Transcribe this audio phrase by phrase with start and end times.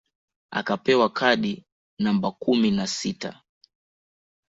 [0.51, 1.65] Akapewa kadi
[2.03, 3.43] namba kumi na sita